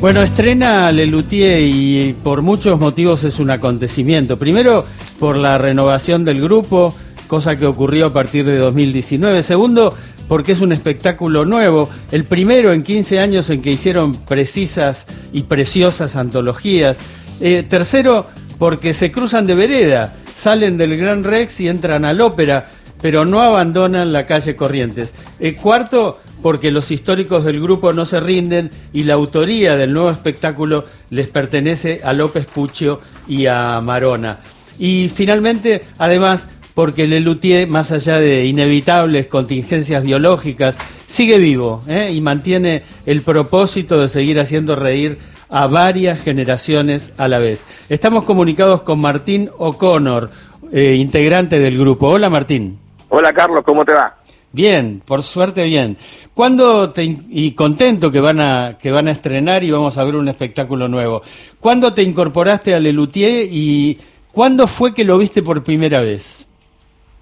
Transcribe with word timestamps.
Bueno, 0.00 0.22
estrena 0.22 0.90
Lelutier 0.90 1.60
y 1.60 2.14
por 2.14 2.40
muchos 2.40 2.80
motivos 2.80 3.22
es 3.24 3.38
un 3.38 3.50
acontecimiento. 3.50 4.38
Primero, 4.38 4.86
por 5.18 5.36
la 5.36 5.58
renovación 5.58 6.24
del 6.24 6.40
grupo, 6.40 6.94
cosa 7.26 7.56
que 7.56 7.66
ocurrió 7.66 8.06
a 8.06 8.12
partir 8.14 8.46
de 8.46 8.56
2019. 8.56 9.42
Segundo, 9.42 9.94
porque 10.26 10.52
es 10.52 10.62
un 10.62 10.72
espectáculo 10.72 11.44
nuevo, 11.44 11.90
el 12.12 12.24
primero 12.24 12.72
en 12.72 12.82
15 12.82 13.20
años 13.20 13.50
en 13.50 13.60
que 13.60 13.72
hicieron 13.72 14.14
precisas 14.14 15.06
y 15.34 15.42
preciosas 15.42 16.16
antologías. 16.16 16.98
Eh, 17.38 17.62
tercero, 17.68 18.26
porque 18.58 18.94
se 18.94 19.12
cruzan 19.12 19.46
de 19.46 19.54
vereda, 19.54 20.14
salen 20.34 20.78
del 20.78 20.96
Gran 20.96 21.24
Rex 21.24 21.60
y 21.60 21.68
entran 21.68 22.06
al 22.06 22.22
ópera, 22.22 22.70
pero 23.02 23.26
no 23.26 23.42
abandonan 23.42 24.14
la 24.14 24.24
calle 24.24 24.56
Corrientes. 24.56 25.14
Eh, 25.38 25.56
cuarto, 25.56 26.20
porque 26.42 26.70
los 26.70 26.90
históricos 26.90 27.44
del 27.44 27.60
grupo 27.60 27.92
no 27.92 28.04
se 28.04 28.20
rinden 28.20 28.70
y 28.92 29.04
la 29.04 29.14
autoría 29.14 29.76
del 29.76 29.92
nuevo 29.92 30.10
espectáculo 30.10 30.84
les 31.10 31.28
pertenece 31.28 32.00
a 32.04 32.12
López 32.12 32.46
Puccio 32.46 33.00
y 33.28 33.46
a 33.46 33.80
Marona. 33.80 34.38
Y 34.78 35.10
finalmente, 35.14 35.82
además, 35.98 36.48
porque 36.74 37.06
Lelutier, 37.06 37.68
más 37.68 37.92
allá 37.92 38.18
de 38.18 38.46
inevitables 38.46 39.26
contingencias 39.26 40.02
biológicas, 40.02 40.78
sigue 41.06 41.38
vivo 41.38 41.82
¿eh? 41.86 42.10
y 42.12 42.20
mantiene 42.20 42.82
el 43.04 43.22
propósito 43.22 44.00
de 44.00 44.08
seguir 44.08 44.40
haciendo 44.40 44.76
reír 44.76 45.18
a 45.50 45.66
varias 45.66 46.20
generaciones 46.20 47.12
a 47.18 47.28
la 47.28 47.38
vez. 47.38 47.66
Estamos 47.88 48.24
comunicados 48.24 48.82
con 48.82 49.00
Martín 49.00 49.50
O'Connor, 49.58 50.30
eh, 50.72 50.94
integrante 50.94 51.58
del 51.58 51.78
grupo. 51.78 52.08
Hola 52.08 52.30
Martín. 52.30 52.78
Hola 53.08 53.32
Carlos, 53.32 53.64
¿cómo 53.64 53.84
te 53.84 53.92
va? 53.92 54.14
Bien, 54.52 55.00
por 55.04 55.22
suerte 55.22 55.64
bien. 55.64 55.96
¿Cuándo 56.34 56.90
te, 56.90 57.04
y 57.04 57.54
contento 57.54 58.10
que 58.10 58.20
van 58.20 58.40
a 58.40 58.78
que 58.80 58.90
van 58.90 59.08
a 59.08 59.12
estrenar 59.12 59.62
y 59.62 59.70
vamos 59.70 59.96
a 59.96 60.04
ver 60.04 60.16
un 60.16 60.28
espectáculo 60.28 60.88
nuevo. 60.88 61.22
¿Cuándo 61.60 61.94
te 61.94 62.02
incorporaste 62.02 62.74
a 62.74 62.80
Lelutier 62.80 63.46
y 63.50 63.98
cuándo 64.32 64.66
fue 64.66 64.92
que 64.92 65.04
lo 65.04 65.18
viste 65.18 65.42
por 65.42 65.62
primera 65.62 66.00
vez? 66.00 66.48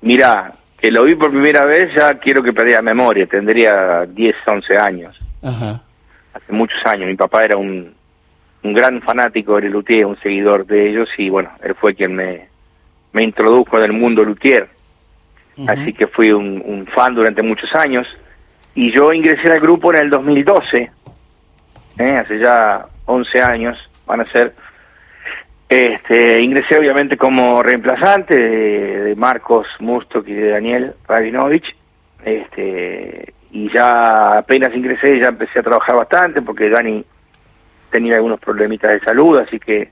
Mira, 0.00 0.54
que 0.78 0.90
lo 0.90 1.04
vi 1.04 1.16
por 1.16 1.30
primera 1.30 1.64
vez 1.64 1.94
ya 1.94 2.14
quiero 2.14 2.42
que 2.42 2.52
perdiera 2.52 2.80
memoria, 2.80 3.26
tendría 3.26 4.06
10, 4.06 4.36
11 4.46 4.76
años. 4.78 5.16
Ajá. 5.42 5.82
Hace 6.32 6.52
muchos 6.52 6.78
años, 6.86 7.08
mi 7.08 7.16
papá 7.16 7.44
era 7.44 7.56
un, 7.56 7.92
un 8.62 8.72
gran 8.72 9.02
fanático 9.02 9.56
de 9.56 9.62
Lelutier, 9.62 10.06
un 10.06 10.18
seguidor 10.20 10.64
de 10.66 10.90
ellos 10.90 11.08
y 11.18 11.28
bueno, 11.28 11.50
él 11.62 11.74
fue 11.74 11.94
quien 11.94 12.14
me, 12.14 12.48
me 13.12 13.24
introdujo 13.24 13.76
en 13.78 13.84
el 13.84 13.92
mundo 13.92 14.22
Así 15.66 15.92
que 15.92 16.06
fui 16.06 16.30
un, 16.30 16.62
un, 16.64 16.86
fan 16.86 17.14
durante 17.14 17.42
muchos 17.42 17.74
años. 17.74 18.06
Y 18.74 18.92
yo 18.92 19.12
ingresé 19.12 19.50
al 19.50 19.58
grupo 19.58 19.92
en 19.92 20.02
el 20.02 20.10
2012, 20.10 20.90
¿eh? 21.98 22.16
hace 22.16 22.38
ya 22.38 22.86
11 23.06 23.42
años, 23.42 23.90
van 24.06 24.20
a 24.20 24.30
ser. 24.30 24.54
Este, 25.68 26.40
ingresé 26.40 26.78
obviamente 26.78 27.16
como 27.16 27.62
reemplazante 27.62 28.38
de, 28.38 29.16
Marcos 29.16 29.66
Mustok 29.80 30.28
y 30.28 30.34
de 30.34 30.50
Daniel 30.50 30.94
Rabinovich. 31.06 31.74
Este, 32.24 33.34
y 33.50 33.72
ya 33.72 34.38
apenas 34.38 34.74
ingresé, 34.74 35.18
ya 35.18 35.28
empecé 35.28 35.58
a 35.58 35.62
trabajar 35.62 35.96
bastante 35.96 36.42
porque 36.42 36.70
Dani 36.70 37.04
tenía 37.90 38.16
algunos 38.16 38.38
problemitas 38.38 38.92
de 38.92 39.00
salud, 39.00 39.38
así 39.38 39.58
que 39.58 39.90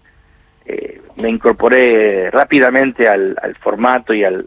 eh, 0.66 1.00
me 1.16 1.28
incorporé 1.28 2.30
rápidamente 2.30 3.08
al, 3.08 3.36
al 3.40 3.54
formato 3.56 4.12
y 4.12 4.24
al, 4.24 4.46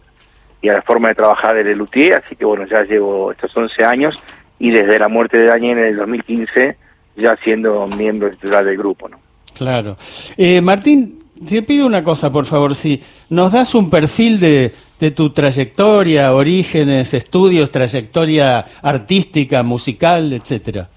y 0.61 0.69
a 0.69 0.73
la 0.73 0.81
forma 0.81 1.09
de 1.09 1.15
trabajar 1.15 1.55
de 1.55 1.63
Lelutier, 1.63 2.15
así 2.15 2.35
que 2.35 2.45
bueno, 2.45 2.65
ya 2.65 2.83
llevo 2.83 3.31
estos 3.31 3.55
11 3.55 3.83
años 3.83 4.21
y 4.59 4.71
desde 4.71 4.99
la 4.99 5.07
muerte 5.07 5.37
de 5.37 5.45
Daniel 5.45 5.77
en 5.77 5.85
el 5.85 5.95
2015 5.97 6.77
ya 7.15 7.35
siendo 7.43 7.87
miembro 7.87 8.29
titular 8.29 8.63
del 8.63 8.77
grupo, 8.77 9.09
¿no? 9.09 9.19
Claro. 9.55 9.97
Eh, 10.37 10.61
Martín, 10.61 11.19
te 11.47 11.61
pido 11.63 11.85
una 11.85 12.03
cosa, 12.03 12.31
por 12.31 12.45
favor, 12.45 12.75
si 12.75 13.01
nos 13.29 13.51
das 13.51 13.75
un 13.75 13.89
perfil 13.89 14.39
de, 14.39 14.73
de 14.99 15.11
tu 15.11 15.31
trayectoria, 15.31 16.33
orígenes, 16.33 17.13
estudios, 17.13 17.71
trayectoria 17.71 18.65
artística, 18.81 19.63
musical, 19.63 20.33
etcétera. 20.33 20.89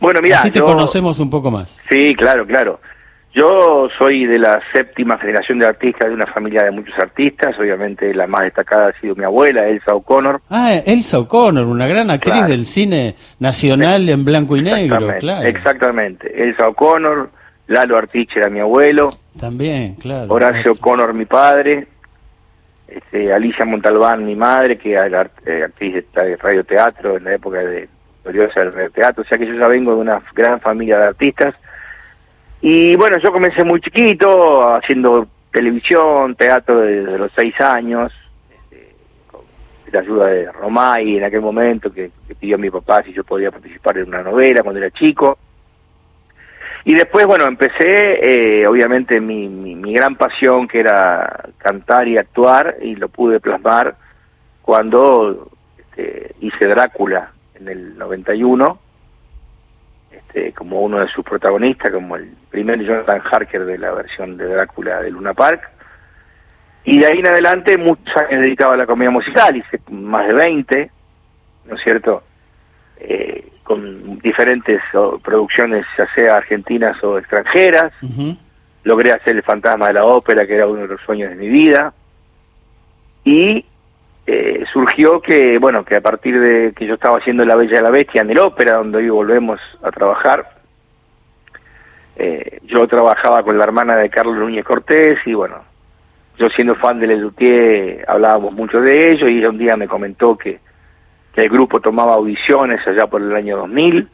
Bueno, 0.00 0.20
mira, 0.22 0.40
así 0.40 0.50
te 0.50 0.60
conocemos 0.60 1.18
un 1.20 1.30
poco 1.30 1.50
más. 1.50 1.82
Sí, 1.90 2.14
claro, 2.14 2.46
claro. 2.46 2.80
Yo 3.36 3.90
soy 3.98 4.24
de 4.24 4.38
la 4.38 4.62
séptima 4.72 5.18
generación 5.18 5.58
de 5.58 5.66
artistas, 5.66 6.08
de 6.08 6.14
una 6.14 6.24
familia 6.24 6.64
de 6.64 6.70
muchos 6.70 6.98
artistas. 6.98 7.54
Obviamente 7.58 8.14
la 8.14 8.26
más 8.26 8.44
destacada 8.44 8.88
ha 8.88 8.98
sido 8.98 9.14
mi 9.14 9.24
abuela, 9.24 9.68
Elsa 9.68 9.94
O'Connor. 9.94 10.40
Ah, 10.48 10.72
Elsa 10.72 11.18
O'Connor, 11.18 11.66
una 11.66 11.86
gran 11.86 12.10
actriz 12.10 12.46
del 12.46 12.64
cine 12.64 13.14
nacional 13.38 14.08
en 14.08 14.24
blanco 14.24 14.56
y 14.56 14.62
negro, 14.62 15.12
claro. 15.20 15.46
Exactamente. 15.46 16.32
Elsa 16.44 16.66
O'Connor, 16.66 17.28
Lalo 17.66 17.98
Artiche 17.98 18.40
era 18.40 18.48
mi 18.48 18.60
abuelo. 18.60 19.10
También, 19.38 19.96
claro. 19.96 20.32
Horacio 20.32 20.72
O'Connor, 20.72 21.12
mi 21.12 21.26
padre. 21.26 21.88
Este, 22.88 23.34
Alicia 23.34 23.66
Montalbán, 23.66 24.24
mi 24.24 24.34
madre, 24.34 24.78
que 24.78 24.92
era 24.92 25.28
eh, 25.44 25.62
actriz 25.62 25.92
de 26.14 26.36
radio 26.36 26.64
teatro 26.64 27.18
en 27.18 27.24
la 27.24 27.34
época 27.34 27.58
de 27.58 27.86
gloriosa 28.24 28.60
del 28.60 28.72
radio 28.72 28.90
teatro. 28.92 29.24
O 29.24 29.26
sea 29.26 29.36
que 29.36 29.46
yo 29.46 29.52
ya 29.52 29.68
vengo 29.68 29.94
de 29.94 30.00
una 30.00 30.22
gran 30.34 30.58
familia 30.58 30.96
de 30.96 31.06
artistas 31.08 31.54
y 32.60 32.96
bueno, 32.96 33.18
yo 33.18 33.32
comencé 33.32 33.64
muy 33.64 33.80
chiquito, 33.80 34.74
haciendo 34.74 35.28
televisión, 35.50 36.34
teatro 36.34 36.80
desde 36.80 37.18
los 37.18 37.30
seis 37.34 37.58
años, 37.60 38.12
este, 38.50 38.94
con 39.30 39.42
la 39.90 40.00
ayuda 40.00 40.26
de 40.26 40.52
Romay 40.52 41.18
en 41.18 41.24
aquel 41.24 41.42
momento, 41.42 41.92
que, 41.92 42.10
pidió 42.38 42.56
a 42.56 42.58
mi 42.58 42.70
papá 42.70 43.02
si 43.02 43.12
yo 43.12 43.24
podía 43.24 43.50
participar 43.50 43.98
en 43.98 44.08
una 44.08 44.22
novela 44.22 44.62
cuando 44.62 44.80
era 44.80 44.90
chico. 44.90 45.38
Y 46.84 46.94
después, 46.94 47.26
bueno, 47.26 47.46
empecé, 47.46 48.60
eh, 48.60 48.66
obviamente, 48.66 49.20
mi, 49.20 49.48
mi, 49.48 49.92
gran 49.92 50.16
pasión, 50.16 50.68
que 50.68 50.80
era 50.80 51.48
cantar 51.58 52.06
y 52.06 52.16
actuar, 52.16 52.76
y 52.80 52.94
lo 52.94 53.08
pude 53.08 53.40
plasmar 53.40 53.96
cuando 54.62 55.50
este, 55.78 56.34
hice 56.40 56.66
Drácula 56.66 57.32
en 57.54 57.68
el 57.68 57.98
91 57.98 58.85
este, 60.16 60.52
como 60.52 60.82
uno 60.82 61.00
de 61.00 61.08
sus 61.08 61.24
protagonistas, 61.24 61.90
como 61.90 62.16
el 62.16 62.34
primer 62.50 62.80
Jonathan 62.80 63.22
Harker 63.30 63.64
de 63.64 63.78
la 63.78 63.92
versión 63.92 64.36
de 64.36 64.46
Drácula 64.46 65.00
de 65.02 65.10
Luna 65.10 65.34
Park. 65.34 65.70
Y 66.84 66.98
de 66.98 67.06
ahí 67.06 67.18
en 67.18 67.26
adelante 67.26 67.76
muchos 67.76 68.16
años 68.16 68.42
dedicado 68.42 68.72
a 68.72 68.76
la 68.76 68.86
comedia 68.86 69.10
musical, 69.10 69.56
hice 69.56 69.80
más 69.90 70.26
de 70.26 70.32
20, 70.32 70.90
¿no 71.66 71.74
es 71.74 71.82
cierto? 71.82 72.22
Eh, 72.98 73.48
con 73.62 74.18
diferentes 74.20 74.80
producciones, 75.22 75.84
ya 75.98 76.06
sea 76.14 76.36
argentinas 76.36 77.02
o 77.02 77.18
extranjeras. 77.18 77.92
Logré 78.84 79.10
hacer 79.10 79.34
El 79.34 79.42
Fantasma 79.42 79.88
de 79.88 79.94
la 79.94 80.04
Ópera, 80.04 80.46
que 80.46 80.54
era 80.54 80.68
uno 80.68 80.82
de 80.82 80.88
los 80.88 81.00
sueños 81.00 81.30
de 81.30 81.36
mi 81.36 81.48
vida. 81.48 81.92
Y 83.24 83.64
surgió 84.76 85.22
que, 85.22 85.56
bueno, 85.56 85.86
que 85.86 85.96
a 85.96 86.02
partir 86.02 86.38
de 86.38 86.74
que 86.76 86.86
yo 86.86 86.94
estaba 86.94 87.16
haciendo 87.16 87.46
La 87.46 87.56
Bella 87.56 87.78
y 87.78 87.82
la 87.82 87.88
Bestia 87.88 88.20
en 88.20 88.30
el 88.30 88.38
ópera, 88.38 88.74
donde 88.74 88.98
hoy 88.98 89.08
volvemos 89.08 89.58
a 89.82 89.90
trabajar, 89.90 90.50
eh, 92.16 92.60
yo 92.64 92.86
trabajaba 92.86 93.42
con 93.42 93.56
la 93.56 93.64
hermana 93.64 93.96
de 93.96 94.10
Carlos 94.10 94.36
Núñez 94.36 94.66
Cortés 94.66 95.18
y 95.24 95.32
bueno, 95.32 95.64
yo 96.36 96.50
siendo 96.50 96.74
fan 96.74 97.00
de 97.00 97.06
Lelutier 97.06 98.04
hablábamos 98.06 98.52
mucho 98.52 98.78
de 98.78 99.12
ello 99.12 99.28
y 99.28 99.38
ella 99.38 99.48
un 99.48 99.56
día 99.56 99.78
me 99.78 99.88
comentó 99.88 100.36
que, 100.36 100.60
el 101.36 101.48
grupo 101.50 101.80
tomaba 101.80 102.14
audiciones 102.14 102.86
allá 102.86 103.06
por 103.06 103.20
el 103.20 103.34
año 103.34 103.58
2000 103.58 104.08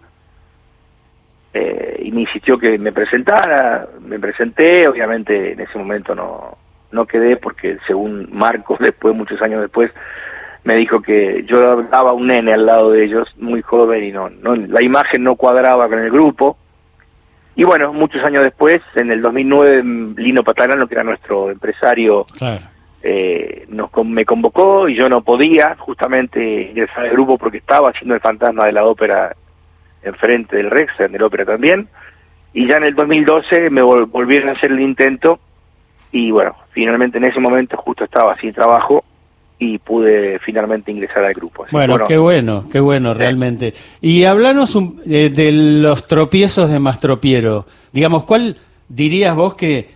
eh, 1.55 2.03
y 2.05 2.11
me 2.11 2.23
insistió 2.23 2.59
que 2.59 2.79
me 2.79 2.93
presentara, 2.93 3.87
me 4.01 4.19
presenté, 4.19 4.89
obviamente 4.89 5.53
en 5.53 5.61
ese 5.61 5.79
momento 5.79 6.17
no, 6.17 6.59
no 6.91 7.07
quedé 7.07 7.37
porque 7.37 7.79
según 7.87 8.29
Marcos 8.33 8.79
después, 8.81 9.15
muchos 9.15 9.43
años 9.43 9.61
después, 9.61 9.91
me 10.65 10.77
dijo 10.77 11.03
que 11.03 11.45
yo 11.47 11.83
daba 11.85 12.13
un 12.13 12.29
nene 12.29 12.53
al 12.53 12.67
lado 12.67 12.93
de 12.93 13.05
ellos, 13.05 13.29
muy 13.39 13.63
joven, 13.63 14.05
y 14.05 14.13
no, 14.13 14.31
no 14.31 14.55
la 14.55 14.83
imagen 14.83 15.25
no 15.25 15.35
cuadraba 15.37 15.89
con 15.89 15.99
el 15.99 16.11
grupo. 16.11 16.57
Y 17.55 17.65
bueno, 17.65 17.93
muchos 17.93 18.25
años 18.25 18.45
después, 18.45 18.81
en 18.95 19.11
el 19.11 19.21
2009, 19.21 19.83
Lino 20.17 20.43
Patarano, 20.43 20.87
que 20.87 20.95
era 20.95 21.05
nuestro 21.05 21.51
empresario, 21.51 22.25
eh, 23.03 23.67
nos, 23.69 23.91
me 24.05 24.25
convocó 24.25 24.89
y 24.89 24.95
yo 24.95 25.09
no 25.09 25.23
podía 25.23 25.75
justamente 25.79 26.71
ingresar 26.71 27.07
al 27.07 27.11
grupo 27.11 27.37
porque 27.37 27.59
estaba 27.59 27.91
haciendo 27.91 28.15
el 28.15 28.21
fantasma 28.21 28.67
de 28.67 28.73
la 28.73 28.85
ópera 28.85 29.35
enfrente 30.03 30.57
del 30.57 30.71
Rex, 30.71 30.99
en 31.01 31.15
el 31.15 31.23
ópera 31.23 31.45
también. 31.45 31.89
Y 32.55 32.69
ya 32.69 32.77
en 32.77 32.85
el 32.85 32.95
2012 32.95 33.71
me 33.71 33.83
volvieron 33.83 34.51
a 34.51 34.53
hacer 34.53 34.71
el 34.71 34.81
intento 34.81 35.41
y 36.13 36.31
bueno, 36.31 36.55
finalmente 36.71 37.19
en 37.19 37.25
ese 37.25 37.41
momento 37.41 37.77
justo 37.79 38.05
estaba 38.05 38.37
sin 38.37 38.53
trabajo 38.53 39.05
y 39.63 39.79
pude 39.79 40.41
finalmente 40.41 40.91
ingresar 40.91 41.25
al 41.25 41.35
grupo. 41.35 41.65
bueno, 41.71 41.99
qué 42.07 42.19
bueno, 42.19 42.69
qué 42.71 42.81
bueno 42.81 43.15
realmente. 43.15 43.73
Y 44.01 44.25
hablanos 44.25 44.77
eh, 45.07 45.31
de 45.31 45.53
los 45.53 46.09
tropiezos 46.09 46.69
de 46.69 46.81
Mastropiero. 46.81 47.65
Digamos, 47.93 48.25
¿cuál 48.25 48.57
dirías 48.89 49.37
vos 49.37 49.55
que 49.55 49.91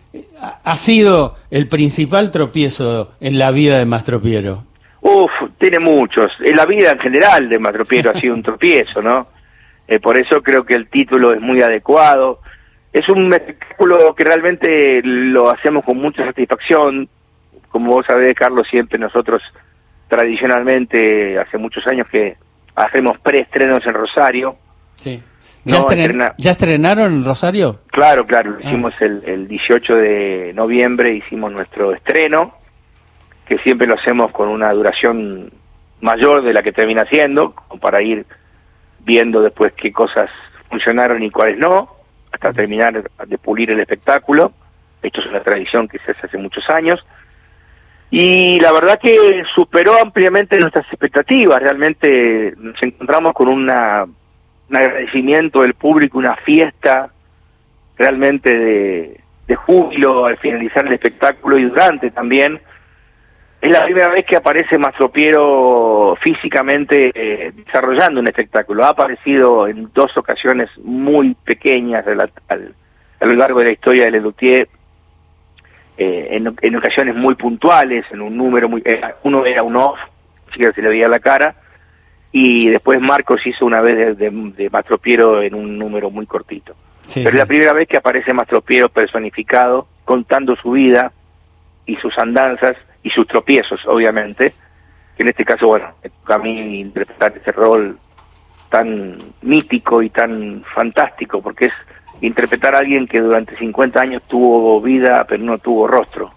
ha 0.63 0.77
sido 0.77 1.35
el 1.51 1.67
principal 1.67 2.31
tropiezo 2.31 3.11
en 3.21 3.41
la 3.41 3.51
vida 3.51 3.77
de 3.79 3.87
Mastropiero? 3.87 4.63
Uf, 5.01 5.33
tiene 5.59 5.81
muchos. 5.81 6.31
En 6.45 6.55
la 6.55 6.65
vida 6.65 6.93
en 6.93 7.01
general 7.01 7.49
de 7.49 7.59
Mastropiero 7.59 8.13
ha 8.13 8.21
sido 8.21 8.35
un 8.35 8.43
tropiezo, 8.45 9.03
¿no? 9.03 9.27
Eh, 9.89 9.99
por 9.99 10.17
eso 10.17 10.43
creo 10.43 10.65
que 10.65 10.75
el 10.75 10.89
título 10.89 11.33
es 11.33 11.41
muy 11.41 11.61
adecuado. 11.61 12.39
es 12.93 13.09
un 13.09 13.33
espectáculo 13.33 14.15
que 14.15 14.23
realmente 14.23 15.01
lo 15.03 15.51
hacemos 15.51 15.85
con 15.85 15.97
mucha 15.97 16.25
satisfacción. 16.25 17.09
Como 17.77 17.93
vos 17.93 18.07
sabés, 18.07 18.35
Carlos, 18.35 18.67
siempre 18.71 18.99
nosotros 18.99 19.43
tradicionalmente, 20.09 21.39
hace 21.39 21.59
muchos 21.59 21.87
años 21.87 22.09
que 22.11 22.39
hacemos 22.75 23.19
preestrenos 23.19 23.87
en 23.87 23.93
Rosario. 23.93 24.57
Sí. 24.97 25.23
¿Ya, 25.65 25.85
¿Ya 26.39 26.51
estrenaron 26.53 27.13
en 27.13 27.25
Rosario? 27.27 27.81
Claro, 27.89 28.27
claro. 28.27 28.57
Ah. 28.57 28.61
Hicimos 28.67 28.95
el, 29.01 29.23
el 29.27 29.47
18 29.47 29.95
de 29.95 30.53
noviembre, 30.55 31.13
hicimos 31.13 31.53
nuestro 31.53 31.93
estreno, 31.93 32.55
que 33.47 33.59
siempre 33.59 33.87
lo 33.87 33.97
hacemos 33.97 34.31
con 34.31 34.49
una 34.49 34.73
duración 34.73 35.53
mayor 36.01 36.45
de 36.45 36.55
la 36.55 36.63
que 36.63 36.73
termina 36.73 37.05
siendo, 37.05 37.55
para 37.79 38.01
ir 38.01 38.25
viendo 39.01 39.43
después 39.43 39.75
qué 39.75 39.93
cosas 39.93 40.31
funcionaron 40.71 41.23
y 41.23 41.31
cuáles 41.31 41.59
no, 41.59 41.95
hasta 42.33 42.55
terminar 42.55 43.11
de 43.27 43.37
pulir 43.37 43.71
el 43.71 43.81
espectáculo. 43.81 44.53
Esto 45.03 45.21
es 45.21 45.27
una 45.27 45.41
tradición 45.41 45.89
que 45.89 45.99
se 45.99 46.13
hace 46.13 46.27
hace 46.27 46.39
muchos 46.39 46.71
años. 46.71 47.05
Y 48.11 48.61
la 48.61 48.73
verdad 48.73 49.01
que 49.01 49.43
superó 49.55 50.01
ampliamente 50.01 50.59
nuestras 50.59 50.87
expectativas. 50.87 51.61
Realmente 51.61 52.55
nos 52.57 52.81
encontramos 52.83 53.35
con 53.35 53.49
una, 53.49 54.05
un 54.05 54.77
agradecimiento 54.77 55.61
del 55.61 55.75
público, 55.75 56.19
una 56.19 56.37
fiesta 56.37 57.11
realmente 57.99 58.57
de, 58.57 59.21
de 59.49 59.57
júbilo 59.57 60.27
al 60.27 60.37
finalizar 60.39 60.87
el 60.87 60.93
espectáculo 60.93 61.59
y 61.59 61.65
durante 61.65 62.11
también 62.11 62.61
es 63.61 63.71
la 63.71 63.85
primera 63.85 64.09
vez 64.09 64.25
que 64.27 64.37
aparece 64.37 64.79
Mastropiero 64.79 66.17
físicamente 66.21 67.11
eh, 67.15 67.53
desarrollando 67.53 68.21
un 68.21 68.29
espectáculo. 68.29 68.85
Ha 68.85 68.91
aparecido 68.91 69.67
en 69.67 69.91
dos 69.95 70.17
ocasiones 70.17 70.69
muy 70.79 71.35
pequeñas 71.35 72.07
a 72.07 73.27
lo 73.27 73.33
largo 73.35 73.61
de 73.61 73.65
la 73.65 73.73
historia 73.73 74.05
de 74.05 74.11
Lelutier, 74.13 74.69
eh, 75.97 76.29
en, 76.33 76.55
en, 76.61 76.77
ocasiones 76.77 77.15
muy 77.15 77.35
puntuales, 77.35 78.05
en 78.11 78.21
un 78.21 78.37
número 78.37 78.69
muy... 78.69 78.83
Eh, 78.85 79.01
uno 79.23 79.47
era 79.47 79.63
un 79.63 79.77
off, 79.77 79.99
que 80.53 80.73
se 80.73 80.83
le 80.83 80.89
veía 80.89 81.09
la 81.09 81.19
cara, 81.19 81.55
y 82.33 82.69
después 82.69 83.01
Marcos 83.01 83.47
hizo 83.47 83.65
una 83.65 83.81
vez 83.81 84.19
de, 84.19 84.31
de, 84.31 84.71
Mastropiero 84.71 85.43
en 85.43 85.55
un 85.55 85.79
número 85.79 86.11
muy 86.11 86.27
cortito. 86.27 86.75
Pero 87.15 87.29
es 87.29 87.35
la 87.35 87.47
primera 87.47 87.73
vez 87.73 87.89
que 87.89 87.97
aparece 87.97 88.35
Mastropiero 88.35 88.89
personificado, 88.89 89.87
contando 90.05 90.57
su 90.57 90.73
vida 90.73 91.13
y 91.87 91.97
sus 91.97 92.19
andanzas 92.19 92.77
y 93.03 93.11
sus 93.11 93.27
tropiezos, 93.27 93.81
obviamente, 93.87 94.53
que 95.17 95.23
en 95.23 95.29
este 95.29 95.45
caso, 95.45 95.69
bueno, 95.69 95.95
a 96.27 96.39
mí 96.39 96.81
interpretar 96.81 97.35
ese 97.37 97.53
rol 97.53 97.99
tan 98.69 99.17
mítico 99.43 100.03
y 100.03 100.11
tan 100.11 100.63
fantástico, 100.75 101.41
porque 101.41 101.67
es 101.67 101.73
interpretar 102.21 102.75
a 102.75 102.79
alguien 102.79 103.07
que 103.07 103.21
durante 103.21 103.57
50 103.57 104.01
años 104.01 104.23
tuvo 104.29 104.81
vida 104.81 105.25
pero 105.29 105.43
no 105.43 105.59
tuvo 105.59 105.87
rostro. 105.87 106.33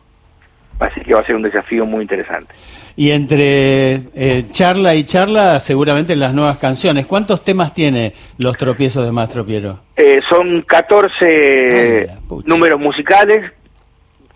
Así 0.79 1.01
que 1.01 1.13
va 1.13 1.19
a 1.19 1.25
ser 1.25 1.35
un 1.35 1.41
desafío 1.41 1.85
muy 1.85 2.03
interesante. 2.03 2.53
Y 2.95 3.11
entre 3.11 3.95
eh, 4.13 4.45
charla 4.51 4.95
y 4.95 5.03
charla, 5.03 5.59
seguramente 5.59 6.15
las 6.15 6.33
nuevas 6.33 6.57
canciones. 6.57 7.05
¿Cuántos 7.05 7.43
temas 7.43 7.73
tiene 7.73 8.13
Los 8.37 8.57
Tropiezos 8.57 9.05
de 9.05 9.11
Mastro 9.11 9.45
Piero? 9.45 9.79
Eh, 9.97 10.21
son 10.29 10.61
14 10.61 12.07
números 12.45 12.79
musicales 12.79 13.51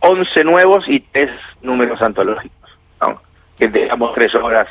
11 0.05 0.43
nuevos 0.43 0.83
y 0.87 0.99
3 0.99 1.29
números 1.61 2.01
antológicos, 2.01 2.69
que 3.57 3.69
dejamos 3.69 4.13
tres 4.13 4.35
horas 4.35 4.67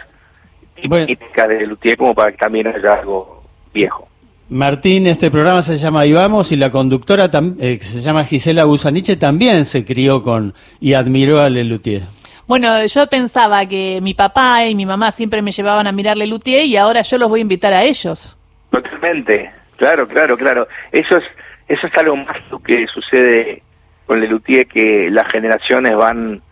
típicas 0.74 1.48
de 1.48 1.66
Lutier 1.66 1.96
como 1.96 2.14
para 2.14 2.32
que 2.32 2.36
también 2.36 2.66
haya 2.66 2.94
algo 2.94 3.42
viejo. 3.72 4.08
Martín, 4.48 5.06
este 5.06 5.30
programa 5.30 5.62
se 5.62 5.76
llama 5.76 6.04
Y 6.04 6.12
Vamos 6.12 6.52
y 6.52 6.56
la 6.56 6.70
conductora 6.70 7.30
eh, 7.58 7.78
que 7.78 7.84
se 7.84 8.00
llama 8.00 8.24
Gisela 8.24 8.64
Busaniche 8.64 9.16
también 9.16 9.64
se 9.64 9.84
crió 9.84 10.22
con 10.22 10.54
y 10.80 10.94
admiró 10.94 11.40
a 11.40 11.48
Lelutier. 11.48 12.02
Bueno, 12.46 12.84
yo 12.84 13.06
pensaba 13.06 13.64
que 13.66 14.00
mi 14.02 14.14
papá 14.14 14.66
y 14.66 14.74
mi 14.74 14.84
mamá 14.84 15.10
siempre 15.10 15.40
me 15.40 15.52
llevaban 15.52 15.86
a 15.86 15.92
mirar 15.92 16.16
Lelutier 16.16 16.66
y 16.66 16.76
ahora 16.76 17.02
yo 17.02 17.16
los 17.16 17.28
voy 17.28 17.40
a 17.40 17.42
invitar 17.42 17.72
a 17.72 17.82
ellos. 17.82 18.36
Totalmente, 18.70 19.50
claro, 19.76 20.06
claro, 20.06 20.36
claro. 20.36 20.68
Eso 20.90 21.16
es, 21.16 21.24
eso 21.68 21.86
es 21.86 21.96
algo 21.96 22.16
más 22.16 22.36
que 22.66 22.86
sucede 22.88 23.62
con 24.06 24.20
Lelutier 24.20 24.66
que 24.66 25.08
las 25.10 25.30
generaciones 25.32 25.96
van, 25.96 26.42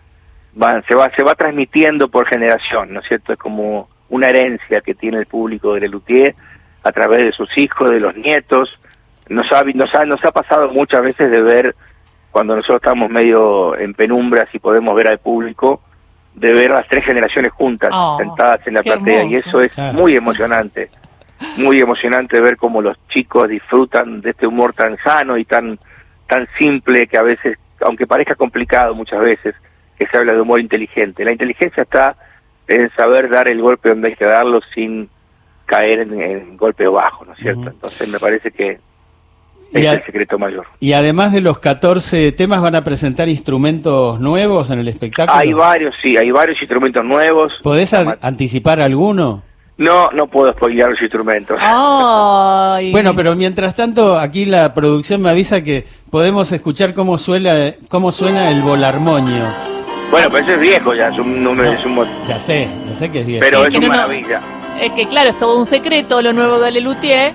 van, 0.54 0.82
se 0.86 0.94
va, 0.94 1.10
se 1.14 1.22
va 1.22 1.34
transmitiendo 1.34 2.08
por 2.08 2.26
generación, 2.26 2.94
¿no 2.94 3.00
es 3.00 3.08
cierto? 3.08 3.34
Es 3.34 3.38
como 3.38 3.88
una 4.08 4.28
herencia 4.28 4.80
que 4.80 4.94
tiene 4.94 5.18
el 5.18 5.26
público 5.26 5.74
de 5.74 5.80
Lelutier 5.80 6.34
a 6.82 6.92
través 6.92 7.20
de 7.20 7.32
sus 7.32 7.56
hijos, 7.58 7.90
de 7.90 8.00
los 8.00 8.16
nietos. 8.16 8.78
Nos 9.28 9.50
ha, 9.52 9.62
nos 9.62 9.94
ha, 9.94 10.04
nos 10.04 10.24
ha 10.24 10.32
pasado 10.32 10.70
muchas 10.70 11.02
veces 11.02 11.30
de 11.30 11.42
ver, 11.42 11.74
cuando 12.30 12.56
nosotros 12.56 12.80
estamos 12.82 13.10
medio 13.10 13.76
en 13.76 13.94
penumbras 13.94 14.48
y 14.52 14.58
podemos 14.58 14.94
ver 14.96 15.08
al 15.08 15.18
público, 15.18 15.80
de 16.34 16.52
ver 16.52 16.70
las 16.70 16.86
tres 16.88 17.04
generaciones 17.04 17.52
juntas, 17.52 17.90
oh, 17.92 18.16
sentadas 18.18 18.66
en 18.66 18.74
la 18.74 18.82
platea, 18.82 19.24
y 19.24 19.34
eso 19.34 19.60
es 19.60 19.76
muy 19.94 20.14
emocionante. 20.14 20.90
Muy 21.56 21.80
emocionante 21.80 22.38
ver 22.38 22.58
cómo 22.58 22.82
los 22.82 22.98
chicos 23.08 23.48
disfrutan 23.48 24.20
de 24.20 24.30
este 24.30 24.46
humor 24.46 24.74
tan 24.74 24.98
sano 24.98 25.38
y 25.38 25.44
tan 25.44 25.78
tan 26.30 26.46
simple 26.56 27.08
que 27.08 27.18
a 27.18 27.22
veces, 27.22 27.58
aunque 27.80 28.06
parezca 28.06 28.36
complicado 28.36 28.94
muchas 28.94 29.20
veces, 29.20 29.54
que 29.98 30.06
se 30.06 30.16
habla 30.16 30.32
de 30.32 30.40
humor 30.40 30.60
inteligente. 30.60 31.24
La 31.24 31.32
inteligencia 31.32 31.82
está 31.82 32.14
en 32.68 32.88
saber 32.94 33.28
dar 33.28 33.48
el 33.48 33.60
golpe 33.60 33.88
donde 33.88 34.08
hay 34.08 34.16
que 34.16 34.24
darlo 34.24 34.60
sin 34.72 35.10
caer 35.70 36.00
en, 36.00 36.56
golpe 36.56 36.88
bajo, 36.88 37.24
¿no 37.24 37.32
es 37.32 37.38
cierto? 37.38 37.68
Entonces 37.68 38.08
me 38.08 38.18
parece 38.18 38.50
que 38.50 38.80
es 39.72 39.86
el 39.86 40.02
secreto 40.04 40.36
mayor. 40.36 40.66
Y 40.80 40.94
además 40.94 41.32
de 41.32 41.40
los 41.40 41.60
14 41.60 42.32
temas, 42.32 42.60
¿van 42.60 42.74
a 42.74 42.82
presentar 42.82 43.28
instrumentos 43.28 44.18
nuevos 44.18 44.68
en 44.70 44.80
el 44.80 44.88
espectáculo? 44.88 45.38
Hay 45.38 45.52
varios, 45.52 45.94
sí, 46.02 46.16
hay 46.16 46.32
varios 46.32 46.60
instrumentos 46.60 47.04
nuevos. 47.04 47.52
¿Podés 47.62 47.94
anticipar 47.94 48.80
alguno? 48.80 49.44
No, 49.78 50.10
no 50.10 50.26
puedo 50.26 50.52
spoilear 50.52 50.90
los 50.90 51.00
instrumentos. 51.00 51.56
bueno, 52.92 53.14
pero 53.14 53.36
mientras 53.36 53.76
tanto, 53.76 54.18
aquí 54.18 54.44
la 54.44 54.74
producción 54.74 55.22
me 55.22 55.30
avisa 55.30 55.62
que 55.62 55.86
podemos 56.10 56.50
escuchar 56.50 56.92
cómo 56.94 57.16
suena, 57.16 57.74
cómo 57.88 58.10
suena 58.10 58.50
el 58.50 58.60
volarmonio. 58.62 59.44
Bueno, 60.10 60.28
pero 60.32 60.42
ese 60.42 60.54
es 60.54 60.60
viejo 60.60 60.94
ya, 60.94 61.08
es 61.08 61.18
un 61.18 61.44
número, 61.44 61.70
es 61.70 61.86
un... 61.86 62.04
Ya 62.26 62.40
sé, 62.40 62.68
ya 62.88 62.94
sé 62.96 63.08
que 63.08 63.20
es 63.20 63.26
viejo. 63.26 63.40
Pero 63.44 63.64
es, 63.64 63.78
una 63.78 63.88
maravilla. 63.88 64.42
Es 64.80 64.92
que 64.92 65.06
claro, 65.06 65.30
es 65.30 65.38
todo 65.38 65.58
un 65.58 65.66
secreto 65.66 66.22
lo 66.22 66.32
nuevo 66.32 66.58
de 66.58 66.70
Lelutier. 66.70 67.34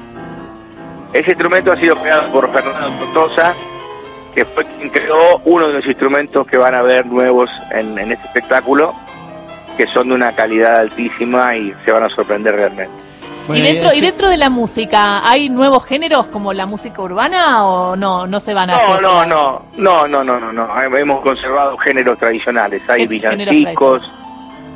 Ese 1.14 1.32
instrumento 1.32 1.72
ha 1.72 1.78
sido 1.78 1.96
creado 1.96 2.32
por 2.32 2.52
Fernando 2.52 3.06
Totosa, 3.06 3.54
que 4.34 4.44
fue 4.46 4.66
quien 4.66 4.90
creó 4.90 5.40
uno 5.46 5.68
de 5.68 5.74
los 5.74 5.86
instrumentos 5.86 6.46
que 6.48 6.58
van 6.58 6.76
a 6.76 6.82
ver 6.82 7.06
nuevos 7.06 7.50
en, 7.72 7.98
en 7.98 8.12
este 8.12 8.28
espectáculo 8.28 8.94
que 9.76 9.88
son 9.88 10.10
de 10.10 10.16
una 10.16 10.32
calidad 10.34 10.78
altísima 10.78 11.56
y 11.56 11.74
se 11.86 11.92
van 11.92 12.04
a 12.04 12.10
sorprender 12.10 12.56
realmente. 12.56 12.94
¿Y, 13.54 13.62
dentro, 13.62 13.94
¿Y 13.94 14.02
dentro 14.02 14.28
de 14.28 14.38
la 14.38 14.50
música 14.50 15.22
hay 15.28 15.50
nuevos 15.50 15.86
géneros 15.86 16.28
como 16.28 16.52
la 16.52 16.66
música 16.66 17.00
urbana 17.00 17.68
o 17.68 17.96
no 17.96 18.26
no 18.26 18.40
se 18.40 18.56
van 18.56 18.72
a 18.72 18.78
hacer? 18.78 19.02
No, 19.04 19.24
no, 19.24 19.62
no, 19.78 20.08
no, 20.08 20.24
no, 20.24 20.40
no, 20.40 20.52
no, 20.52 20.82
hemos 20.82 21.22
conservado 21.22 21.78
géneros 21.78 22.18
tradicionales, 22.18 22.90
hay 22.90 23.06
villancicos, 23.06 24.12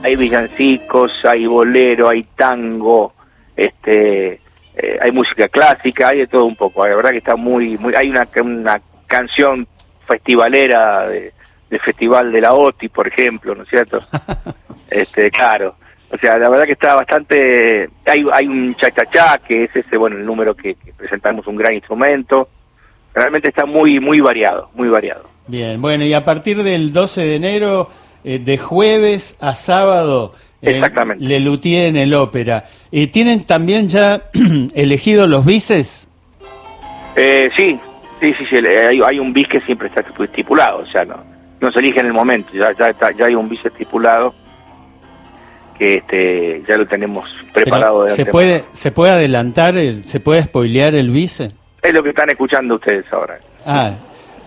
hay 0.04 0.16
villancicos, 0.16 1.26
hay 1.26 1.46
bolero, 1.46 2.10
hay 2.10 2.24
tango, 2.36 3.14
este 3.56 4.42
eh, 4.76 5.00
hay 5.02 5.12
música 5.12 5.48
clásica, 5.50 6.10
hay 6.10 6.20
de 6.20 6.28
todo 6.28 6.46
un 6.46 6.56
poco, 6.56 6.88
la 6.88 6.96
verdad 6.96 7.12
que 7.12 7.18
está 7.18 7.36
muy 7.36 7.78
muy 7.78 7.94
hay 7.96 8.10
una 8.10 8.28
una 8.42 8.82
canción 9.08 9.68
festivalera 10.08 11.08
de, 11.08 11.34
del 11.70 11.80
Festival 11.80 12.32
de 12.32 12.42
la 12.42 12.54
OTI, 12.54 12.90
por 12.90 13.08
ejemplo, 13.08 13.56
¿no 13.56 13.64
es 13.64 13.70
cierto? 13.70 14.00
Este, 14.92 15.30
claro. 15.30 15.76
O 16.12 16.18
sea, 16.18 16.40
la 16.40 16.50
verdad 16.50 16.66
que 16.66 16.72
está 16.72 16.96
bastante... 16.96 17.88
Hay, 18.08 18.26
hay 18.34 18.48
un 18.48 18.74
cha-cha-cha, 18.74 19.38
que 19.38 19.66
es 19.66 19.76
ese, 19.76 19.98
bueno, 19.98 20.18
el 20.18 20.26
número 20.26 20.56
que, 20.56 20.76
presentamos 20.98 21.46
un 21.46 21.56
gran 21.56 21.76
instrumento. 21.76 22.50
Realmente 23.14 23.50
está 23.50 23.68
muy, 23.68 24.00
muy 24.00 24.20
variado, 24.20 24.72
muy 24.74 24.90
variado. 24.90 25.30
Bien, 25.46 25.80
bueno, 25.80 26.06
y 26.06 26.14
a 26.14 26.26
partir 26.26 26.64
del 26.64 26.92
12 26.92 27.22
de 27.22 27.36
enero, 27.36 27.90
eh, 28.24 28.40
de 28.40 28.58
jueves 28.58 29.36
a 29.40 29.56
sábado, 29.56 30.34
eh, 30.62 30.72
Exactamente. 30.72 31.24
Le 31.24 31.88
en 31.88 31.96
el 31.96 32.14
ópera. 32.14 32.66
¿Y 32.92 33.08
¿Tienen 33.08 33.46
también 33.46 33.88
ya 33.88 34.24
elegido 34.76 35.26
los 35.28 35.46
bices? 35.46 36.10
Eh, 37.16 37.50
sí, 37.56 37.80
sí, 38.20 38.34
sí, 38.34 38.46
sí 38.46 38.56
hay, 38.58 39.02
hay, 39.02 39.20
un 39.20 39.34
bis 39.34 39.48
que 39.48 39.62
siempre 39.62 39.88
está 39.88 40.04
estipulado, 40.24 40.80
o 40.80 40.86
sea, 40.92 41.06
no, 41.06 41.24
no 41.60 41.72
se 41.72 41.80
elige 41.80 42.00
en 42.00 42.08
el 42.08 42.14
momento, 42.14 42.52
ya, 42.54 42.72
ya, 42.74 42.94
ya 43.18 43.26
hay 43.26 43.36
un 43.36 43.50
bis 43.50 43.66
estipulado 43.66 44.34
que 45.78 45.98
este, 45.98 46.62
ya 46.68 46.78
lo 46.78 46.86
tenemos 46.86 47.34
preparado. 47.54 48.08
¿Se 48.10 48.26
puede, 48.26 48.66
¿Se 48.74 48.92
puede 48.92 49.14
adelantar, 49.14 49.76
se 50.04 50.20
puede 50.20 50.44
spoilear 50.44 50.94
el 50.94 51.10
vice? 51.10 51.52
Es 51.82 51.94
lo 51.94 52.04
que 52.04 52.10
están 52.10 52.30
escuchando 52.30 52.76
ustedes 52.76 53.06
ahora. 53.12 53.40
Ah, 53.66 53.94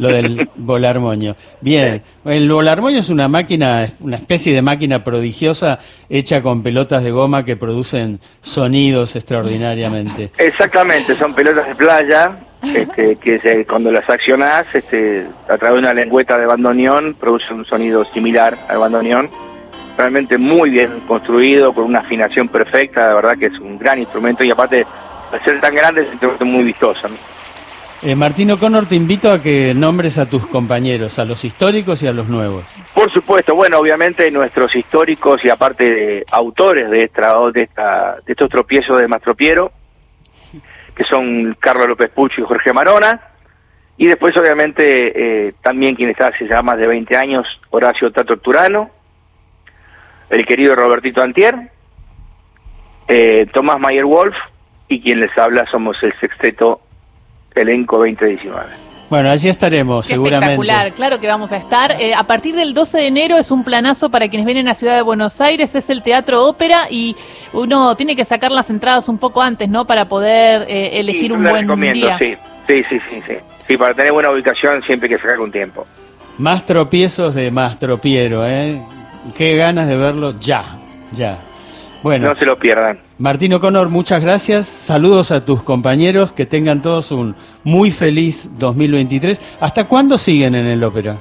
lo 0.02 0.08
del 0.08 0.48
volarmoño. 0.56 1.34
Bien, 1.60 2.02
el 2.24 2.50
volarmoño 2.50 2.98
es 2.98 3.08
una 3.08 3.28
máquina, 3.28 3.88
una 4.00 4.16
especie 4.16 4.52
de 4.54 4.60
máquina 4.62 5.02
prodigiosa 5.04 5.78
hecha 6.10 6.42
con 6.42 6.62
pelotas 6.62 7.02
de 7.04 7.10
goma 7.10 7.44
que 7.44 7.56
producen 7.56 8.20
sonidos 8.42 9.16
extraordinariamente. 9.16 10.30
Exactamente, 10.38 11.16
son 11.16 11.34
pelotas 11.34 11.68
de 11.68 11.74
playa 11.74 12.32
este, 12.74 13.16
que 13.16 13.38
se- 13.40 13.64
cuando 13.66 13.90
las 13.90 14.08
accionás, 14.08 14.66
este, 14.74 15.26
a 15.48 15.56
través 15.58 15.74
de 15.74 15.78
una 15.80 15.94
lengüeta 15.94 16.36
de 16.38 16.46
bandoneón, 16.46 17.14
produce 17.18 17.52
un 17.52 17.64
sonido 17.64 18.04
similar 18.12 18.56
al 18.68 18.78
bandoneón. 18.78 19.28
Realmente 19.98 20.38
muy 20.38 20.70
bien 20.70 21.00
construido, 21.06 21.72
con 21.74 21.84
una 21.84 21.98
afinación 22.00 22.48
perfecta, 22.48 23.06
la 23.08 23.14
verdad 23.14 23.36
que 23.38 23.46
es 23.46 23.58
un 23.58 23.78
gran 23.78 23.98
instrumento 23.98 24.42
y 24.42 24.50
aparte, 24.50 24.86
al 25.32 25.44
ser 25.44 25.60
tan 25.60 25.74
grande, 25.74 26.00
es 26.02 26.06
un 26.06 26.12
instrumento 26.14 26.44
muy 26.46 26.64
vistoso. 26.64 27.08
Eh, 28.04 28.16
Martín 28.16 28.50
O'Connor, 28.50 28.86
te 28.86 28.96
invito 28.96 29.30
a 29.30 29.40
que 29.40 29.74
nombres 29.74 30.18
a 30.18 30.28
tus 30.28 30.44
compañeros, 30.48 31.20
a 31.20 31.24
los 31.24 31.44
históricos 31.44 32.02
y 32.02 32.08
a 32.08 32.12
los 32.12 32.28
nuevos. 32.28 32.64
Por 32.94 33.12
supuesto, 33.12 33.54
bueno, 33.54 33.78
obviamente 33.78 34.28
nuestros 34.32 34.74
históricos 34.74 35.44
y 35.44 35.48
aparte 35.48 35.84
de 35.84 36.24
autores 36.32 36.90
de 36.90 37.04
esta, 37.04 37.32
de 37.52 37.68
de 38.26 38.32
estos 38.32 38.50
tropiezos 38.50 38.98
de 38.98 39.06
Mastropiero, 39.06 39.70
que 40.96 41.04
son 41.04 41.56
Carlos 41.60 41.86
López 41.86 42.10
Pucho 42.10 42.40
y 42.40 42.44
Jorge 42.44 42.72
Marona, 42.72 43.20
y 43.96 44.08
después 44.08 44.36
obviamente 44.36 45.46
eh, 45.46 45.54
también 45.62 45.94
quien 45.94 46.10
está 46.10 46.26
hace 46.26 46.48
ya 46.48 46.60
más 46.60 46.78
de 46.78 46.88
20 46.88 47.16
años, 47.16 47.46
Horacio 47.70 48.10
Tato 48.10 48.36
Turano, 48.38 48.90
el 50.28 50.44
querido 50.44 50.74
Robertito 50.74 51.22
Antier, 51.22 51.70
eh, 53.06 53.46
Tomás 53.52 53.78
Mayer 53.78 54.06
Wolf, 54.06 54.34
y 54.88 55.00
quien 55.00 55.20
les 55.20 55.38
habla 55.38 55.66
somos 55.70 56.02
el 56.02 56.12
sexteto 56.18 56.80
elenco 57.54 57.98
2019. 57.98 58.66
Bueno, 59.10 59.28
allí 59.30 59.50
estaremos, 59.50 60.06
Qué 60.06 60.14
seguramente. 60.14 60.54
espectacular, 60.54 60.92
claro 60.94 61.20
que 61.20 61.26
vamos 61.26 61.52
a 61.52 61.58
estar. 61.58 61.92
Eh, 62.00 62.14
a 62.14 62.22
partir 62.22 62.54
del 62.54 62.72
12 62.72 62.96
de 62.98 63.06
enero 63.08 63.36
es 63.36 63.50
un 63.50 63.62
planazo 63.62 64.08
para 64.08 64.28
quienes 64.28 64.46
vienen 64.46 64.68
a 64.68 64.74
Ciudad 64.74 64.96
de 64.96 65.02
Buenos 65.02 65.38
Aires, 65.42 65.74
es 65.74 65.90
el 65.90 66.02
Teatro 66.02 66.46
Ópera 66.46 66.86
y 66.88 67.14
uno 67.52 67.94
tiene 67.94 68.16
que 68.16 68.24
sacar 68.24 68.50
las 68.50 68.70
entradas 68.70 69.10
un 69.10 69.18
poco 69.18 69.42
antes, 69.42 69.68
¿no? 69.68 69.86
Para 69.86 70.06
poder 70.08 70.64
eh, 70.66 70.98
elegir 70.98 71.26
Sí, 71.26 71.32
un 71.32 71.42
buen 71.42 71.62
recomiendo, 71.68 72.06
día. 72.06 72.18
Sí, 72.18 72.36
sí, 72.66 72.82
sí, 72.88 72.98
sí, 73.10 73.22
sí. 73.28 73.34
Sí, 73.68 73.76
para 73.76 73.92
tener 73.94 74.12
buena 74.12 74.30
ubicación 74.30 74.82
siempre 74.84 75.10
hay 75.10 75.16
que 75.16 75.22
sacar 75.22 75.40
un 75.40 75.52
tiempo. 75.52 75.86
Más 76.38 76.64
tropiezos 76.64 77.34
de 77.34 77.50
Mastropiero, 77.50 78.46
¿eh? 78.46 78.82
Qué 79.36 79.56
ganas 79.56 79.88
de 79.88 79.96
verlo 79.98 80.34
ya, 80.40 80.64
ya. 81.12 81.38
Bueno, 82.02 82.28
No 82.28 82.38
se 82.38 82.44
lo 82.44 82.58
pierdan. 82.58 82.98
Martín 83.18 83.54
O'Connor, 83.54 83.88
muchas 83.88 84.20
gracias. 84.20 84.66
Saludos 84.66 85.30
a 85.30 85.44
tus 85.44 85.62
compañeros, 85.62 86.32
que 86.32 86.46
tengan 86.46 86.82
todos 86.82 87.12
un 87.12 87.34
muy 87.64 87.90
feliz 87.90 88.50
2023. 88.58 89.40
¿Hasta 89.60 89.84
cuándo 89.84 90.18
siguen 90.18 90.54
en 90.54 90.66
el 90.66 90.82
ópera? 90.82 91.16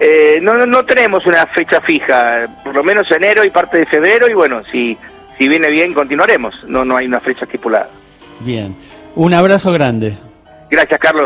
Eh, 0.00 0.40
no, 0.42 0.54
no, 0.54 0.66
no 0.66 0.84
tenemos 0.84 1.24
una 1.26 1.46
fecha 1.46 1.80
fija, 1.80 2.48
por 2.64 2.74
lo 2.74 2.82
menos 2.82 3.08
enero 3.10 3.44
y 3.44 3.50
parte 3.50 3.78
de 3.78 3.86
febrero, 3.86 4.28
y 4.28 4.34
bueno, 4.34 4.62
si, 4.72 4.98
si 5.38 5.46
viene 5.46 5.70
bien 5.70 5.94
continuaremos. 5.94 6.64
No, 6.66 6.84
no 6.84 6.96
hay 6.96 7.06
una 7.06 7.20
fecha 7.20 7.44
estipulada. 7.44 7.88
Bien. 8.40 8.74
Un 9.14 9.34
abrazo 9.34 9.70
grande. 9.72 10.14
Gracias, 10.70 10.98
Carlos. 10.98 11.20